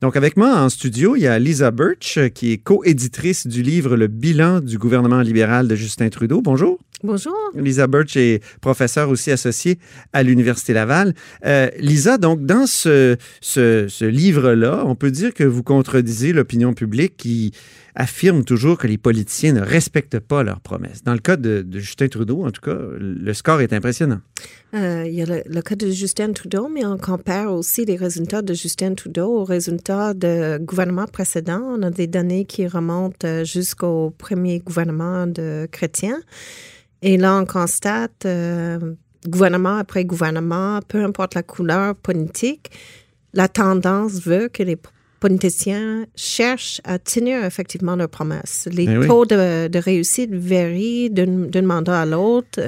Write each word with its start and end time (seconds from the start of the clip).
Donc, 0.00 0.16
avec 0.16 0.38
moi 0.38 0.56
en 0.56 0.70
studio, 0.70 1.14
il 1.14 1.20
y 1.20 1.26
a 1.26 1.38
Lisa 1.38 1.70
Birch, 1.70 2.18
qui 2.32 2.52
est 2.52 2.56
co-éditrice 2.56 3.46
du 3.46 3.60
livre 3.62 3.96
Le 3.96 4.06
bilan 4.06 4.60
du 4.60 4.78
gouvernement 4.78 5.20
libéral 5.20 5.68
de 5.68 5.74
Justin 5.74 6.08
Trudeau. 6.08 6.40
Bonjour. 6.40 6.78
Bonjour. 7.04 7.36
Lisa 7.54 7.86
Birch 7.86 8.16
est 8.16 8.42
professeure 8.62 9.10
aussi 9.10 9.30
associée 9.30 9.78
à 10.14 10.22
l'Université 10.22 10.72
Laval. 10.72 11.14
Euh, 11.44 11.68
Lisa, 11.78 12.16
donc, 12.16 12.46
dans 12.46 12.66
ce, 12.66 13.18
ce, 13.42 13.88
ce 13.88 14.06
livre-là, 14.06 14.84
on 14.86 14.94
peut 14.94 15.10
dire 15.10 15.34
que 15.34 15.44
vous 15.44 15.62
contredisez 15.62 16.32
l'opinion 16.32 16.72
publique 16.72 17.18
qui 17.18 17.52
affirme 17.94 18.44
toujours 18.44 18.78
que 18.78 18.86
les 18.86 18.98
politiciens 18.98 19.52
ne 19.52 19.60
respectent 19.60 20.20
pas 20.20 20.42
leurs 20.42 20.60
promesses. 20.60 21.02
Dans 21.02 21.12
le 21.12 21.18
cas 21.18 21.36
de, 21.36 21.66
Justin 21.72 22.08
Trudeau, 22.08 22.44
en 22.44 22.50
tout 22.50 22.60
cas, 22.60 22.76
le 22.98 23.34
score 23.34 23.60
est 23.60 23.72
impressionnant. 23.72 24.20
Euh, 24.74 25.04
il 25.06 25.14
y 25.14 25.22
a 25.22 25.26
le, 25.26 25.62
cas 25.62 25.74
de 25.74 25.90
Justin 25.90 26.32
Trudeau, 26.32 26.68
mais 26.68 26.84
on 26.84 26.96
compare 26.96 27.52
aussi 27.52 27.84
les 27.84 27.96
résultats 27.96 28.42
de 28.42 28.54
Justin 28.54 28.94
Trudeau 28.94 29.40
aux 29.40 29.44
résultats 29.44 30.14
de 30.14 30.58
gouvernements 30.58 31.06
précédents. 31.06 31.62
On 31.66 31.82
a 31.82 31.90
des 31.90 32.06
données 32.06 32.44
qui 32.44 32.66
remontent 32.66 33.26
euh, 33.26 33.44
jusqu'au 33.44 34.10
premier 34.10 34.60
gouvernement 34.60 35.26
de 35.26 35.68
chrétiens. 35.70 36.20
Et 37.02 37.16
là, 37.16 37.36
on 37.36 37.46
constate, 37.46 38.26
euh, 38.26 38.78
gouvernement 39.26 39.76
après 39.76 40.04
gouvernement, 40.04 40.80
peu 40.86 41.02
importe 41.02 41.34
la 41.34 41.42
couleur 41.42 41.96
politique, 41.96 42.70
la 43.32 43.48
tendance 43.48 44.20
veut 44.20 44.48
que 44.48 44.62
les 44.62 44.76
politiciens 45.20 46.06
cherchent 46.16 46.80
à 46.84 46.98
tenir 46.98 47.44
effectivement 47.44 47.94
leurs 47.94 48.08
promesses. 48.08 48.68
Les 48.72 48.84
Eh 48.84 48.98
oui. 48.98 49.06
taux 49.06 49.26
de, 49.26 49.68
de 49.68 49.78
réussite 49.78 50.34
varient 50.34 51.10
d'un 51.10 51.62
mandat 51.62 52.00
à 52.00 52.06
l'autre. 52.06 52.58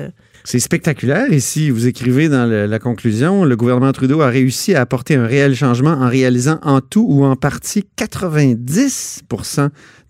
C'est 0.44 0.58
spectaculaire. 0.58 1.32
Ici, 1.32 1.70
vous 1.70 1.86
écrivez 1.86 2.28
dans 2.28 2.46
le- 2.48 2.66
la 2.66 2.78
conclusion, 2.78 3.44
le 3.44 3.56
gouvernement 3.56 3.92
Trudeau 3.92 4.20
a 4.22 4.28
réussi 4.28 4.74
à 4.74 4.80
apporter 4.82 5.14
un 5.14 5.26
réel 5.26 5.54
changement 5.54 5.92
en 5.92 6.08
réalisant 6.08 6.58
en 6.62 6.80
tout 6.80 7.06
ou 7.08 7.24
en 7.24 7.36
partie 7.36 7.84
90 7.96 9.22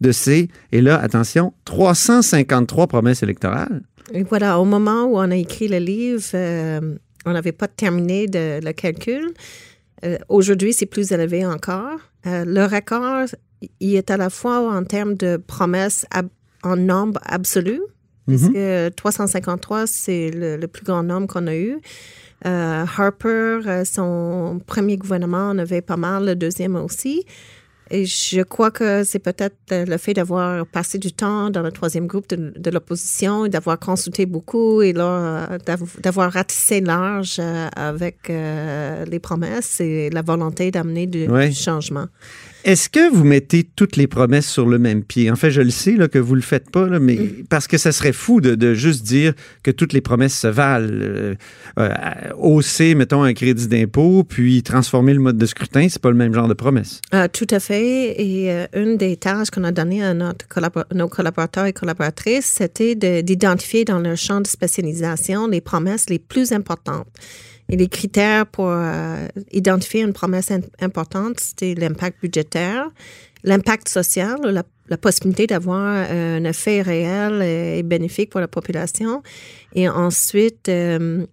de 0.01 0.11
ses, 0.11 0.49
et 0.73 0.81
là, 0.81 0.99
attention, 1.01 1.53
353 1.65 2.87
promesses 2.87 3.23
électorales. 3.23 3.83
Et 4.13 4.23
voilà, 4.25 4.59
au 4.59 4.65
moment 4.65 5.05
où 5.05 5.17
on 5.19 5.31
a 5.31 5.37
écrit 5.37 5.69
le 5.69 5.79
livre, 5.79 6.23
euh, 6.35 6.81
on 7.25 7.33
n'avait 7.33 7.53
pas 7.53 7.69
terminé 7.69 8.27
de, 8.27 8.61
le 8.65 8.73
calcul. 8.73 9.29
Euh, 10.05 10.19
Aujourd'hui, 10.29 10.73
c'est 10.73 10.87
plus 10.87 11.13
élevé 11.13 11.45
encore. 11.47 11.99
Euh, 12.27 12.45
le 12.45 12.65
record, 12.65 13.27
il 13.81 13.95
est 13.95 14.11
à 14.11 14.17
la 14.17 14.31
fois 14.31 14.59
en 14.77 14.85
termes 14.85 15.15
de 15.15 15.37
promesses 15.37 16.05
en 16.63 16.77
nombre 16.77 17.21
absolu, 17.25 17.81
parce 18.27 18.43
Mhm. 18.43 18.53
que 18.53 18.89
353, 18.91 19.87
c'est 19.87 20.31
le, 20.31 20.57
le 20.57 20.67
plus 20.69 20.85
grand 20.85 21.03
nombre 21.03 21.27
qu'on 21.27 21.47
a 21.47 21.57
eu. 21.57 21.79
Euh, 22.47 22.85
Harper, 22.97 23.61
euh, 23.67 23.85
son 23.85 24.61
premier 24.67 24.97
gouvernement 24.97 25.51
en 25.51 25.59
avait 25.59 25.83
pas 25.83 25.97
mal, 25.97 26.27
le 26.27 26.35
deuxième 26.35 26.75
aussi. 26.77 27.25
Et 27.95 28.07
je 28.07 28.41
crois 28.43 28.71
que 28.71 29.05
c'est 29.05 29.19
peut-être 29.19 29.57
euh, 29.71 29.85
le 29.85 29.99
fait 29.99 30.15
d'avoir 30.15 30.65
passé 30.67 30.97
du 30.99 31.13
temps 31.13 31.51
dans 31.51 31.61
le 31.61 31.71
troisième 31.71 32.07
groupe 32.07 32.27
de, 32.31 32.53
de 32.57 32.71
l'opposition 32.71 33.45
et 33.45 33.51
d'avoir 33.51 33.79
consulté 33.79 34.25
beaucoup 34.25 34.81
et 34.81 34.93
là, 34.95 35.49
euh, 35.53 35.59
d'av- 35.59 36.01
d'avoir 36.01 36.33
ratissé 36.33 36.81
large 36.81 37.37
euh, 37.39 37.69
avec 37.77 38.31
euh, 38.31 39.05
les 39.05 39.19
promesses 39.19 39.79
et 39.81 40.09
la 40.11 40.23
volonté 40.23 40.71
d'amener 40.71 41.07
du, 41.07 41.27
Ouais. 41.29 41.51
du 41.51 41.55
changement. 41.55 42.07
Est-ce 42.65 42.89
que 42.89 43.13
vous 43.13 43.25
mettez 43.25 43.65
toutes 43.65 43.97
les 43.97 44.07
promesses 44.07 44.47
sur 44.49 44.67
le 44.67 44.79
même 44.79 45.03
pied? 45.03 45.31
En 45.31 45.37
fait, 45.37 45.51
je 45.51 45.61
le 45.61 45.71
sais 45.71 45.93
là, 45.97 46.07
que 46.07 46.19
vous 46.19 46.35
le 46.37 46.41
faites 46.43 46.71
pas, 46.71 46.87
là, 46.87 47.01
mais 47.01 47.19
parce 47.51 47.67
que 47.67 47.77
ça 47.77 47.91
serait 47.91 48.13
fou 48.13 48.41
de, 48.41 48.55
de 48.55 48.75
juste 48.75 49.03
dire 49.05 49.33
que 49.65 49.71
toutes 49.73 49.93
les 49.93 50.01
promesses 50.01 50.39
se 50.39 50.47
valent. 50.47 50.89
Euh, 50.93 51.35
euh, 51.79 51.91
hausser, 52.39 52.95
mettons, 52.95 53.23
un 53.25 53.35
crédit 53.35 53.67
d'impôt, 53.67 54.23
puis 54.23 54.63
transformer 54.63 55.13
le 55.15 55.21
mode 55.21 55.39
de 55.39 55.47
scrutin, 55.47 55.89
c'est 55.91 56.01
pas 56.01 56.11
le 56.11 56.17
même 56.17 56.33
genre 56.35 56.47
de 56.49 56.55
promesse. 56.55 57.01
Euh, 57.15 57.27
tout 57.33 57.47
à 57.51 57.59
fait. 57.59 58.21
Et 58.23 58.53
euh, 58.53 58.67
une 58.75 58.97
des 58.97 59.17
tâches 59.17 59.51
qu'on 59.51 59.65
a 59.65 59.73
données 59.73 60.05
à 60.05 60.15
notre 60.15 60.47
collabor- 60.47 60.87
nos 60.95 61.09
collaborateurs 61.09 61.67
et 61.67 61.73
collaboratrices, 61.73 62.47
c'était 62.47 62.95
de- 62.95 63.23
d'identifier 63.23 63.85
dans 63.85 63.99
leur 63.99 64.17
champ 64.17 64.41
de 64.41 64.47
spécialisation 64.47 65.49
les 65.49 65.61
promesses 65.61 66.09
les 66.09 66.19
plus 66.21 66.53
importantes. 66.53 67.09
Et 67.73 67.77
les 67.77 67.89
critères 67.89 68.45
pour 68.47 68.69
euh, 68.69 69.27
identifier 69.51 70.03
une 70.03 70.13
promesse 70.13 70.53
importante, 70.83 71.41
c'était 71.41 71.75
l'impact 71.75 72.21
budgétaire, 72.21 72.91
l'impact 73.45 73.89
social, 73.89 74.39
la, 74.43 74.97
possibilité 74.99 75.47
d'avoir 75.47 75.81
euh, 76.11 76.37
un 76.37 76.45
effet 76.45 76.83
réel 76.83 77.41
et, 77.41 77.79
et 77.79 77.83
bénéfique 77.83 78.29
pour 78.29 78.41
la 78.41 78.47
population. 78.47 79.23
Et 79.75 79.89
ensuite, 79.89 80.69
euh, 80.69 81.25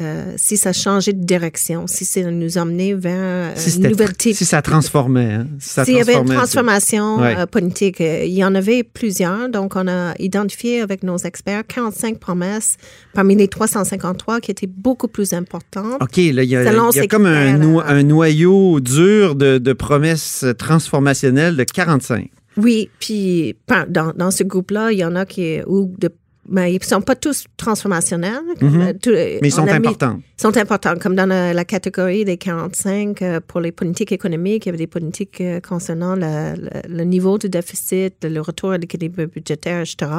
euh, 0.00 0.32
si 0.36 0.56
ça 0.56 0.72
changeait 0.72 1.12
de 1.12 1.22
direction, 1.24 1.86
si 1.86 2.04
ça 2.06 2.22
nous 2.30 2.56
emmenait 2.56 2.94
vers 2.94 3.52
Si, 3.56 3.76
une 3.78 3.88
nouvelle 3.88 4.16
type 4.16 4.34
si 4.34 4.44
ça 4.46 4.62
transformait. 4.62 5.32
Hein? 5.34 5.46
Si 5.58 5.84
s'il 5.84 5.96
y 5.96 6.00
avait 6.00 6.14
une 6.16 6.24
transformation 6.24 7.18
Ouais. 7.20 7.34
euh, 7.38 7.46
politique, 7.46 8.00
euh, 8.00 8.24
il 8.24 8.32
y 8.32 8.42
en 8.44 8.54
avait 8.54 8.84
plusieurs. 8.84 9.48
Donc, 9.50 9.76
on 9.76 9.86
a 9.88 10.14
identifié 10.18 10.80
avec 10.80 11.02
nos 11.02 11.18
experts 11.18 11.64
45 11.68 12.18
promesses 12.18 12.76
parmi 13.12 13.36
les 13.36 13.48
353 13.48 14.40
qui 14.40 14.50
étaient 14.50 14.66
beaucoup 14.66 15.08
plus 15.08 15.34
importantes. 15.34 16.00
OK, 16.00 16.16
là, 16.16 16.42
il 16.42 16.44
y 16.44 16.56
a, 16.56 16.64
Selon 16.64 16.90
il 16.90 16.96
y 16.96 16.98
a 17.00 17.02
ces 17.02 17.08
comme 17.08 17.26
un, 17.26 17.58
no- 17.58 17.82
noyau 18.02 18.80
dur 18.80 19.34
de, 19.34 19.58
de 19.58 19.72
promesses 19.74 20.44
transformationnelles 20.58 21.56
de 21.56 21.64
45. 21.64 22.30
Oui, 22.56 22.90
puis 22.98 23.56
dans, 23.88 24.12
dans 24.14 24.30
ce 24.30 24.42
groupe-là, 24.44 24.92
il 24.92 24.98
y 24.98 25.04
en 25.04 25.16
a 25.16 25.24
qui 25.24 25.60
ou 25.66 25.92
de 25.98 26.10
mais 26.48 26.72
ils 26.72 26.78
ne 26.80 26.84
sont 26.84 27.00
pas 27.02 27.14
tous 27.14 27.44
transformationnels. 27.56 28.42
Mhm. 28.60 28.80
euh, 28.80 28.92
tout- 29.00 29.10
Mais 29.12 29.38
ils 29.42 29.46
on 29.54 29.64
sont 29.64 29.68
importants. 29.68 30.18
sont 30.36 30.56
importants, 30.56 30.94
comme 31.00 31.14
dans 31.14 31.26
la, 31.26 31.54
la 31.54 31.64
catégorie 31.64 32.24
des 32.24 32.36
45 32.36 33.22
euh, 33.22 33.40
pour 33.46 33.60
les 33.60 33.72
politiques 33.72 34.12
économiques, 34.12 34.66
il 34.66 34.68
y 34.68 34.70
avait 34.70 34.78
des 34.78 34.86
politiques 34.86 35.40
euh, 35.40 35.60
concernant 35.60 36.16
la- 36.16 36.56
la- 36.56 36.82
le 36.88 37.04
niveau 37.04 37.38
du 37.38 37.48
déficit, 37.48 38.14
le 38.24 38.40
retour 38.40 38.72
à 38.72 38.78
l'équilibre 38.78 39.24
budgétaire, 39.26 39.80
etc. 39.82 40.10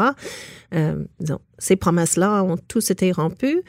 Euh, 0.74 1.04
ces 1.60 1.76
promesses-là 1.76 2.44
ont 2.44 2.58
tous 2.68 2.90
été 2.92 3.12
rompues. 3.12 3.62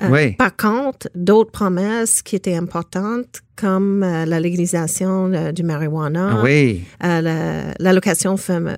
Euh, 0.00 0.08
Oui. 0.12 0.32
Par 0.34 0.56
contre, 0.56 1.08
d'autres 1.16 1.50
promesses 1.50 2.22
qui 2.22 2.36
étaient 2.36 2.54
importantes, 2.54 3.40
comme 3.56 4.04
euh, 4.04 4.24
la 4.26 4.38
légalisation 4.38 5.32
euh, 5.32 5.50
du 5.50 5.64
marijuana, 5.64 6.36
Ah 6.38 6.40
oui, 6.44 6.84
euh, 7.04 7.20
la- 7.20 7.74
l'allocation 7.80 8.36
euh, 8.50 8.76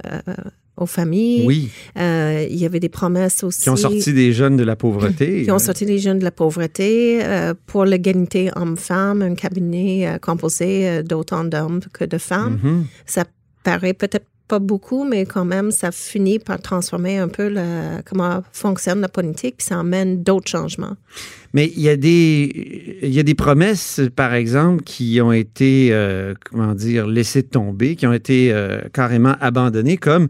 aux 0.81 0.87
familles, 0.87 1.45
oui. 1.47 1.69
euh, 1.99 2.47
il 2.51 2.57
y 2.57 2.65
avait 2.67 2.81
des 2.81 2.89
promesses 2.89 3.43
aussi 3.45 3.63
Qui 3.63 3.71
ont 3.71 3.77
sorti 3.77 4.13
des 4.13 4.33
jeunes 4.33 4.57
de 4.57 4.65
la 4.65 4.77
pauvreté. 4.77 5.43
qui 5.45 5.51
ont 5.51 5.59
sorti 5.59 5.85
les 5.85 5.99
jeunes 5.99 6.19
de 6.19 6.25
la 6.25 6.31
pauvreté 6.31 7.21
euh, 7.23 7.55
pour 7.67 7.85
l'égalité 7.85 8.51
homme-femme, 8.57 9.23
un 9.23 9.35
cabinet 9.35 10.07
euh, 10.07 10.19
composé 10.19 11.03
d'autant 11.03 11.45
d'hommes 11.45 11.81
que 11.93 12.05
de 12.05 12.19
femmes. 12.19 12.59
Mhm. 12.63 12.87
Ça 13.07 13.25
paraît 13.63 13.95
peut-être 13.95 14.27
pas 14.49 14.59
beaucoup, 14.59 15.05
mais 15.05 15.27
quand 15.27 15.45
même, 15.45 15.71
ça 15.71 15.93
finit 15.93 16.41
par 16.41 16.61
transformer 16.61 17.19
un 17.19 17.29
peu 17.29 17.55
comment 18.05 18.43
fonctionne 18.53 19.01
la 19.01 19.09
politique, 19.09 19.59
puis 19.59 19.67
ça 19.67 19.79
emmène 19.79 20.25
d'autres 20.25 20.51
changements. 20.51 20.97
Mais 21.55 21.73
il 21.77 21.83
y 21.83 21.89
a 21.89 21.97
des 21.97 22.99
il 23.03 23.13
y 23.15 23.19
a 23.21 23.23
des 23.23 23.35
promesses, 23.35 24.01
par 24.15 24.35
exemple, 24.35 24.83
qui 24.83 25.21
ont 25.21 25.33
été 25.33 25.89
euh, 25.93 26.35
comment 26.51 26.75
dire 26.75 27.07
laissées 27.07 27.43
tomber, 27.43 27.97
qui 27.97 28.07
ont 28.07 28.13
été 28.13 28.53
euh, 28.53 28.81
carrément 28.93 29.35
abandonnées, 29.41 29.97
comme 29.97 30.29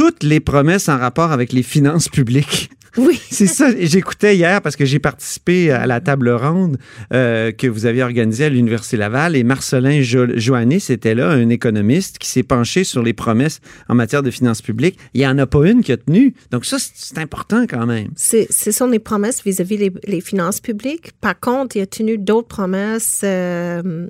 toutes 0.00 0.22
les 0.22 0.40
promesses 0.40 0.88
en 0.88 0.96
rapport 0.96 1.30
avec 1.30 1.52
les 1.52 1.62
finances 1.62 2.08
publiques. 2.08 2.70
Oui. 2.96 3.20
C'est 3.30 3.46
ça. 3.46 3.68
J'écoutais 3.78 4.34
hier 4.34 4.62
parce 4.62 4.74
que 4.74 4.86
j'ai 4.86 4.98
participé 4.98 5.70
à 5.72 5.86
la 5.86 6.00
table 6.00 6.30
ronde 6.30 6.78
euh, 7.12 7.52
que 7.52 7.66
vous 7.66 7.84
aviez 7.84 8.02
organisée 8.02 8.46
à 8.46 8.48
l'Université 8.48 8.96
Laval 8.96 9.36
et 9.36 9.44
Marcelin 9.44 10.00
jo 10.00 10.24
Joannis 10.36 10.86
était 10.88 11.14
là, 11.14 11.28
un 11.28 11.50
économiste 11.50 12.16
qui 12.18 12.28
s'est 12.30 12.42
penché 12.42 12.82
sur 12.82 13.02
les 13.02 13.12
promesses 13.12 13.60
en 13.90 13.94
matière 13.94 14.22
de 14.22 14.30
finances 14.30 14.62
publiques. 14.62 14.98
Il 15.12 15.20
n'y 15.20 15.26
en 15.26 15.36
a 15.36 15.46
pas 15.46 15.68
une 15.68 15.82
qui 15.82 15.92
a 15.92 15.98
tenu. 15.98 16.32
Donc 16.50 16.64
ça, 16.64 16.78
c'est- 16.78 17.18
important 17.18 17.66
quand 17.68 17.84
même. 17.84 18.08
C'est- 18.16 18.50
Ce 18.50 18.70
sont 18.70 18.88
des 18.88 19.00
promesses 19.00 19.42
vis-à-vis 19.44 19.76
les, 19.76 19.92
les 20.06 20.22
finances 20.22 20.60
publiques. 20.62 21.10
Par 21.20 21.38
contre, 21.38 21.76
il 21.76 21.82
a 21.82 21.86
tenu 21.86 22.16
d'autres 22.16 22.48
promesses 22.48 23.20
euh, 23.22 24.08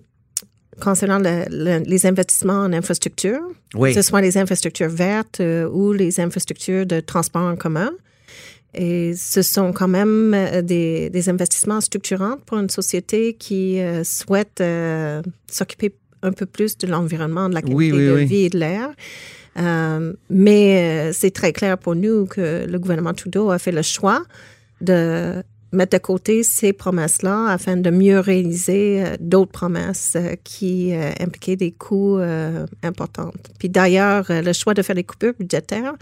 concernant 0.81 1.19
le- 1.19 1.47
le- 1.51 1.83
les 1.85 2.07
investissements 2.07 2.61
en 2.65 2.73
infrastructure, 2.73 3.41
Oui. 3.75 3.91
que 3.93 4.03
ce 4.03 4.09
soit 4.09 4.21
les 4.21 4.37
infrastructures 4.39 4.89
vertes 4.89 5.41
euh, 5.41 5.69
ou 5.69 5.93
les 5.93 6.21
infrastructures 6.21 6.87
de 6.87 7.01
transport 7.01 7.43
en 7.43 7.57
commun. 7.57 7.91
Et 8.73 9.15
ce 9.17 9.43
sont 9.43 9.73
quand 9.73 9.89
même 9.89 10.33
euh, 10.33 10.63
des, 10.63 11.11
des 11.11 11.29
investissements 11.29 11.81
structurants 11.81 12.37
pour 12.47 12.59
une 12.59 12.71
société 12.71 13.35
qui 13.35 13.81
euh, 13.81 14.05
souhaite 14.05 14.61
euh, 14.61 15.23
s'occuper 15.51 15.93
un 16.23 16.33
peu 16.33 16.47
plus 16.47 16.79
de 16.79 16.87
l'environnement, 16.87 17.49
de 17.49 17.55
la 17.55 17.63
qualité 17.63 17.91
de 17.93 18.13
vie 18.15 18.45
et 18.45 18.49
de 18.51 18.59
l'air. 18.59 18.91
Mais 20.29 21.13
c'est 21.13 21.31
très 21.31 21.53
clair 21.53 21.79
pour 21.79 21.95
nous 21.95 22.27
que 22.27 22.67
le 22.67 22.79
gouvernement 22.79 23.15
Trudeau 23.15 23.51
a 23.51 23.59
fait 23.59 23.73
le 23.73 23.83
choix 23.83 24.23
de 24.81 25.43
mettre 25.73 25.97
de 25.97 26.03
côté 26.03 26.43
ces 26.43 26.73
promesses-là 26.73 27.47
afin 27.49 27.77
de 27.77 27.91
mieux 27.91 28.19
réaliser 28.19 29.05
euh, 29.05 29.17
d'autres 29.21 29.53
promesses 29.53 30.15
euh, 30.17 30.35
qui 30.43 30.95
euh, 30.95 31.11
impliquaient 31.21 31.57
des 31.57 31.73
coûts 31.73 32.19
importants. 32.83 33.33
Puis 33.59 33.69
d'ailleurs, 33.69 34.27
le 34.29 34.53
choix 34.53 34.75
de 34.75 34.83
faire 34.83 34.97
des 34.97 35.05
coupures 35.05 35.33
budgétaires, 35.39 35.95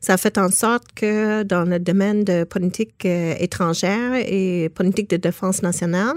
ça 0.00 0.14
a 0.14 0.16
fait 0.16 0.38
en 0.38 0.50
sorte 0.50 0.84
que 0.94 1.42
dans 1.42 1.64
le 1.64 1.78
domaine 1.78 2.24
de 2.24 2.44
politique 2.44 3.04
étrangère 3.04 4.14
et 4.14 4.68
politique 4.70 5.10
de 5.10 5.16
défense 5.16 5.62
nationale, 5.62 6.16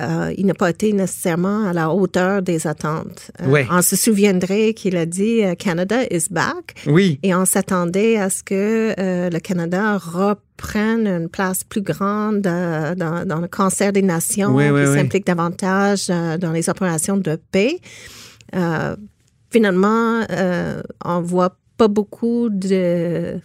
euh, 0.00 0.32
il 0.36 0.46
n'a 0.46 0.54
pas 0.54 0.70
été 0.70 0.92
nécessairement 0.92 1.66
à 1.66 1.72
la 1.72 1.90
hauteur 1.90 2.42
des 2.42 2.66
attentes. 2.66 3.30
Euh, 3.42 3.64
on 3.70 3.82
se 3.82 3.96
souviendrait 3.96 4.74
qu'il 4.74 4.96
a 4.96 5.06
dit 5.06 5.44
euh, 5.44 5.54
Canada 5.54 6.02
is 6.10 6.26
back. 6.30 6.74
Oui. 6.86 7.18
Et 7.22 7.34
on 7.34 7.44
s'attendait 7.44 8.16
à 8.16 8.30
ce 8.30 8.42
que 8.42 8.94
le 8.98 9.38
Canada 9.38 9.98
reprenne 9.98 11.06
une 11.06 11.28
place 11.28 11.64
plus 11.64 11.82
grande 11.82 12.40
dans, 12.40 13.40
le 13.40 13.48
cancer 13.48 13.92
des 13.92 14.02
nations, 14.02 14.54
oui, 14.54 14.64
qui 14.68 14.98
s'implique 14.98 15.26
davantage 15.26 16.08
dans 16.08 16.52
les 16.52 16.68
opérations 16.68 17.16
de 17.16 17.38
paix. 17.50 17.78
finalement, 19.50 20.22
on 21.04 21.20
voit 21.20 21.56
pas 21.76 21.88
beaucoup 21.88 22.48
de 22.50 23.40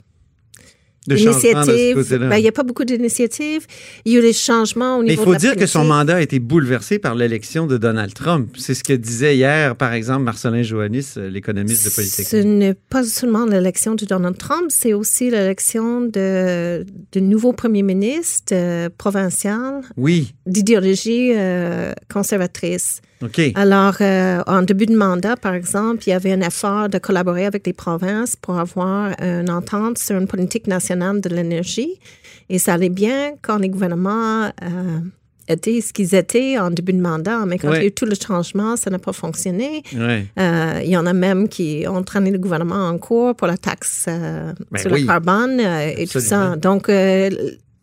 D'initiatives. 1.07 2.17
Ben, 2.19 2.37
il 2.37 2.41
n'y 2.41 2.47
a 2.47 2.51
pas 2.51 2.63
beaucoup 2.63 2.83
d'initiatives. 2.83 3.65
Il 4.05 4.13
y 4.13 4.15
a 4.15 4.19
eu 4.19 4.21
des 4.21 4.33
changements 4.33 4.97
au 4.97 5.03
niveau 5.03 5.21
Il 5.21 5.23
faut 5.23 5.35
dire 5.35 5.55
que 5.55 5.65
son 5.65 5.83
mandat 5.83 6.17
a 6.17 6.21
été 6.21 6.39
bouleversé 6.39 6.99
par 6.99 7.15
l'élection 7.15 7.67
de 7.67 7.77
Donald 7.77 8.13
Trump. 8.13 8.55
C'est 8.57 8.73
ce 8.73 8.83
que 8.83 8.93
disait 8.93 9.35
hier, 9.35 9.75
par 9.75 9.93
exemple, 9.93 10.23
Marcelin 10.23 10.63
Joannis, 10.63 11.13
euh, 11.17 11.29
l'économiste 11.29 11.85
de 11.85 11.89
Polytechnique. 11.93 12.27
Ce 12.27 12.37
n'est 12.37 12.73
pas 12.73 13.03
seulement 13.03 13.45
l'élection 13.45 13.95
de 13.95 14.05
Donald 14.05 14.37
Trump, 14.37 14.67
c'est 14.69 14.93
aussi 14.93 15.29
l'élection 15.29 16.01
de, 16.01 16.85
de 17.11 17.19
nouveau 17.19 17.53
premier 17.53 17.83
ministre 17.83 18.53
euh, 18.53 18.89
provincial. 18.97 19.81
Oui. 19.97 20.33
D'idéologie 20.45 21.31
euh, 21.35 21.93
conservatrice. 22.11 23.01
Alors, 23.55 23.95
euh, 24.01 24.41
en 24.47 24.61
début 24.61 24.85
de 24.85 24.95
mandat, 24.95 25.35
par 25.35 25.53
exemple, 25.53 26.03
il 26.07 26.09
y 26.09 26.13
avait 26.13 26.31
un 26.31 26.41
effort 26.41 26.89
de 26.89 26.97
collaborer 26.97 27.45
avec 27.45 27.65
les 27.65 27.73
provinces 27.73 28.35
pour 28.35 28.57
avoir 28.59 29.11
une 29.21 29.49
entente 29.49 29.97
sur 29.97 30.17
une 30.17 30.27
politique 30.27 30.67
nationale 30.67 31.21
de 31.21 31.29
l'énergie. 31.29 31.99
Et 32.49 32.59
ça 32.59 32.73
allait 32.73 32.89
bien 32.89 33.33
quand 33.41 33.57
les 33.57 33.69
gouvernements 33.69 34.45
euh, 34.45 34.99
étaient 35.47 35.81
ce 35.81 35.93
qu'ils 35.93 36.13
étaient 36.15 36.57
en 36.59 36.69
début 36.69 36.93
de 36.93 37.01
mandat, 37.01 37.45
mais 37.45 37.57
quand 37.57 37.73
il 37.73 37.77
y 37.77 37.83
a 37.83 37.85
eu 37.85 37.91
tout 37.91 38.05
le 38.05 38.15
changement, 38.15 38.75
ça 38.75 38.89
n'a 38.89 38.99
pas 38.99 39.13
fonctionné. 39.13 39.83
Euh, 39.95 40.81
il 40.83 40.89
y 40.89 40.97
en 40.97 41.05
a 41.05 41.13
même 41.13 41.49
qui 41.49 41.85
ont 41.87 42.03
traîné 42.03 42.31
le 42.31 42.37
gouvernement 42.37 42.87
en 42.87 42.97
cours 42.97 43.35
pour 43.35 43.47
la 43.47 43.57
taxe 43.57 44.05
ben 44.07 44.55
sur 44.75 44.89
le 44.89 45.05
carbone 45.05 45.59
et 45.59 46.07
tout 46.07 46.19
ça. 46.19 46.55
Donc, 46.55 46.89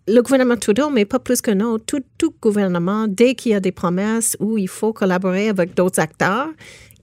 le 0.09 0.21
gouvernement 0.21 0.57
Trudeau, 0.57 0.91
mais 0.91 1.05
pas 1.05 1.19
plus 1.19 1.41
que 1.41 1.51
non, 1.51 1.79
tout, 1.79 2.03
tout 2.19 2.35
gouvernement, 2.41 3.07
dès 3.09 3.35
qu'il 3.35 3.53
y 3.53 3.55
a 3.55 3.61
des 3.61 3.73
promesses 3.73 4.37
où 4.41 4.59
il 4.59 4.69
faut 4.69 4.93
collaborer 4.93 5.49
avec 5.49 5.75
d'autres 5.75 6.01
acteurs, 6.01 6.49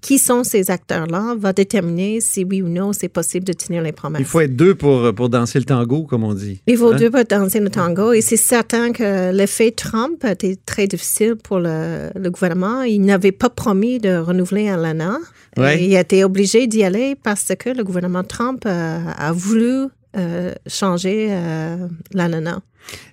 qui 0.01 0.17
sont 0.17 0.43
ces 0.43 0.71
acteurs-là, 0.71 1.35
va 1.37 1.51
déterminer 1.51 2.21
si 2.21 2.45
oui 2.45 2.61
ou 2.61 2.69
non 2.69 2.93
c'est 2.93 3.09
possible 3.09 3.45
de 3.45 3.53
tenir 3.53 3.81
les 3.81 3.91
promesses. 3.91 4.21
Il 4.21 4.25
faut 4.25 4.39
être 4.39 4.55
deux 4.55 4.75
pour, 4.75 5.13
pour 5.13 5.29
danser 5.29 5.59
le 5.59 5.65
tango, 5.65 6.03
comme 6.03 6.23
on 6.23 6.33
dit. 6.33 6.61
Il 6.67 6.77
faut 6.77 6.93
hein? 6.93 6.97
deux 6.97 7.09
pour 7.09 7.23
danser 7.25 7.59
le 7.59 7.69
tango. 7.69 8.13
Et 8.13 8.21
c'est 8.21 8.37
certain 8.37 8.91
que 8.91 9.31
l'effet 9.33 9.71
Trump 9.71 10.23
a 10.23 10.31
été 10.31 10.57
très 10.65 10.87
difficile 10.87 11.35
pour 11.35 11.59
le, 11.59 12.09
le 12.15 12.31
gouvernement. 12.31 12.83
Il 12.83 13.01
n'avait 13.01 13.33
pas 13.33 13.49
promis 13.49 13.99
de 13.99 14.15
renouveler 14.15 14.67
l'ANA. 14.77 15.19
Ouais. 15.57 15.83
Il 15.83 15.95
a 15.95 16.01
été 16.01 16.23
obligé 16.23 16.67
d'y 16.67 16.83
aller 16.83 17.15
parce 17.21 17.51
que 17.57 17.69
le 17.69 17.83
gouvernement 17.83 18.23
Trump 18.23 18.65
a, 18.65 19.31
voulu 19.33 19.87
euh, 20.17 20.53
changer 20.67 21.27
euh, 21.29 21.87
l'ANA. 22.13 22.61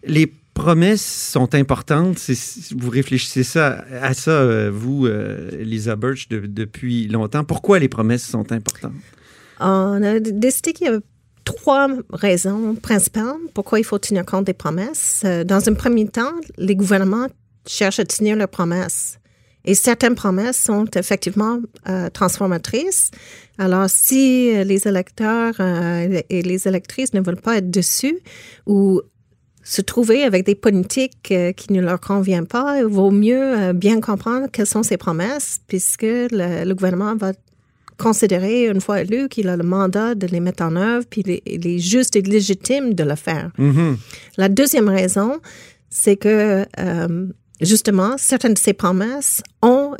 Les 0.04 0.32
promesses 0.54 1.04
sont 1.04 1.54
importantes. 1.54 2.18
Vous 2.74 2.90
réfléchissez 2.90 3.42
ça, 3.42 3.84
à 4.00 4.14
ça, 4.14 4.30
euh, 4.30 4.70
vous, 4.72 5.06
euh, 5.06 5.50
Lisa 5.62 5.96
Birch, 5.96 6.28
depuis 6.28 7.08
longtemps. 7.08 7.44
Pourquoi 7.44 7.78
les 7.78 7.88
promesses 7.88 8.24
sont 8.24 8.50
importantes? 8.50 8.92
On 9.60 10.02
a 10.02 10.18
décidé 10.20 10.72
qu'il 10.72 10.86
y 10.86 10.88
avait 10.88 11.04
trois 11.44 11.88
raisons 12.12 12.74
principales 12.74 13.36
pourquoi 13.54 13.78
il 13.78 13.84
faut 13.84 13.98
tenir 13.98 14.24
compte 14.24 14.44
des 14.44 14.54
promesses. 14.54 15.24
Dans 15.44 15.68
un 15.68 15.74
premier 15.74 16.08
temps, 16.08 16.32
les 16.58 16.74
gouvernements 16.74 17.28
cherchent 17.66 18.00
à 18.00 18.04
tenir 18.04 18.36
leurs 18.36 18.48
promesses. 18.48 19.18
Et 19.66 19.74
certaines 19.74 20.14
promesses 20.14 20.58
sont 20.58 20.86
effectivement 20.94 21.60
transformatrices. 22.12 23.10
Alors, 23.58 23.90
si 23.90 24.52
les 24.64 24.86
électeurs 24.86 25.60
et 25.60 26.42
les 26.42 26.68
électrices 26.68 27.12
ne 27.14 27.20
veulent 27.20 27.40
pas 27.40 27.56
être 27.56 27.70
dessus 27.70 28.18
ou 28.66 29.02
se 29.66 29.82
trouver 29.82 30.22
avec 30.22 30.46
des 30.46 30.54
politiques 30.54 31.32
euh, 31.32 31.50
qui 31.50 31.72
ne 31.72 31.80
leur 31.80 32.00
conviennent 32.00 32.46
pas, 32.46 32.78
il 32.78 32.84
vaut 32.84 33.10
mieux 33.10 33.58
euh, 33.58 33.72
bien 33.72 34.00
comprendre 34.00 34.46
quelles 34.50 34.66
sont 34.66 34.84
ses 34.84 34.96
promesses, 34.96 35.60
puisque 35.66 36.02
le, 36.04 36.72
gouvernement 36.72 37.16
va 37.16 37.32
considérer, 37.98 38.68
une 38.68 38.80
fois 38.80 39.00
élu, 39.00 39.28
qu'il 39.28 39.48
a 39.48 39.56
le 39.56 39.64
mandat 39.64 40.14
de 40.14 40.28
les 40.28 40.38
mettre 40.38 40.62
en 40.62 40.76
œuvre, 40.76 41.04
puis 41.10 41.24
il 41.46 41.66
est, 41.66 41.78
juste 41.78 42.14
et 42.14 42.22
légitime 42.22 42.94
de 42.94 43.02
le 43.02 43.16
faire. 43.16 43.50
Mm-hmm. 43.58 43.96
La 44.36 44.48
deuxième 44.48 44.88
raison, 44.88 45.40
c'est 45.90 46.16
que 46.16 46.64
euh, 46.78 47.26
justement, 47.60 48.16
certaines 48.18 48.54
de 48.54 48.58
ces 48.58 48.72
promesses 48.72 49.42
ont 49.62 49.94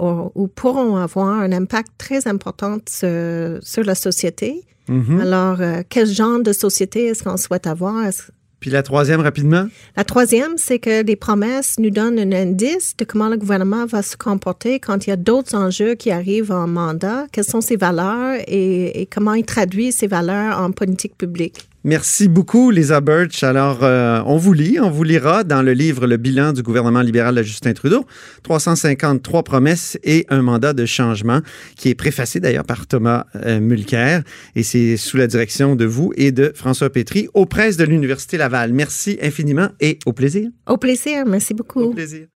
ou, 0.00 0.48
pourront 0.48 0.96
avoir 0.96 1.28
un 1.28 1.52
impact 1.52 1.92
très 1.98 2.26
important 2.26 2.78
sur, 2.88 3.84
la 3.84 3.94
société. 3.94 4.64
Mm-hmm. 4.88 5.20
Alors, 5.20 5.58
quel 5.88 6.06
genre 6.06 6.40
de 6.40 6.52
société 6.52 7.06
est-ce 7.06 7.22
qu'on 7.22 7.36
souhaite 7.36 7.66
avoir? 7.66 8.10
Puis 8.64 8.70
la 8.70 8.82
troisième, 8.82 9.20
rapidement? 9.20 9.66
La 9.94 10.04
troisième, 10.04 10.56
c'est 10.56 10.78
que 10.78 11.04
les 11.04 11.16
promesses 11.16 11.78
nous 11.78 11.90
donnent 11.90 12.18
un 12.18 12.32
indice 12.32 12.96
de 12.96 13.04
comment 13.04 13.28
le 13.28 13.36
gouvernement 13.36 13.84
va 13.84 14.00
se 14.00 14.16
comporter 14.16 14.80
quand 14.80 15.06
il 15.06 15.10
y 15.10 15.12
a 15.12 15.16
d'autres 15.16 15.54
enjeux 15.54 15.96
qui 15.96 16.10
arrivent 16.10 16.50
en 16.50 16.66
mandat, 16.66 17.26
quelles 17.30 17.44
sont 17.44 17.60
ses 17.60 17.76
valeurs 17.76 18.38
et, 18.48 19.06
comment 19.12 19.34
il 19.34 19.44
traduit 19.44 19.92
ces 19.92 20.06
valeurs 20.06 20.58
en 20.58 20.72
politique 20.72 21.18
publique? 21.18 21.68
Merci 21.86 22.28
beaucoup, 22.28 22.70
Lisa 22.70 23.02
Birch. 23.02 23.42
Alors, 23.42 23.80
euh, 23.82 24.22
on 24.24 24.38
vous 24.38 24.54
lit, 24.54 24.78
on 24.80 24.88
vous 24.88 25.04
lira 25.04 25.44
dans 25.44 25.60
le 25.60 25.74
livre 25.74 26.06
Le 26.06 26.16
bilan 26.16 26.54
du 26.54 26.62
gouvernement 26.62 27.02
libéral 27.02 27.34
de 27.34 27.42
Justin 27.42 27.74
Trudeau, 27.74 28.06
353 28.42 29.42
promesses 29.42 29.98
et 30.02 30.24
un 30.30 30.40
mandat 30.40 30.72
de 30.72 30.86
changement, 30.86 31.40
qui 31.76 31.90
est 31.90 31.94
préfacé 31.94 32.40
d'ailleurs 32.40 32.64
par 32.64 32.86
Thomas 32.86 33.26
euh, 33.36 33.60
Mulcair. 33.60 34.22
Et 34.56 34.62
c'est 34.62 34.96
sous 34.96 35.18
la 35.18 35.26
direction 35.26 35.76
de 35.76 35.84
vous 35.84 36.10
et 36.16 36.32
de 36.32 36.52
François 36.54 36.88
Pétry 36.88 37.28
aux 37.34 37.44
presses 37.44 37.76
de 37.76 37.84
l'Université 37.84 38.38
Laval. 38.38 38.72
Merci 38.72 39.18
infiniment 39.20 39.68
et 39.78 39.98
au 40.06 40.14
plaisir. 40.14 40.48
Au 40.66 40.78
plaisir, 40.78 41.26
merci 41.26 41.52
beaucoup. 41.52 41.82
Au 41.82 41.90
plaisir. 41.92 42.28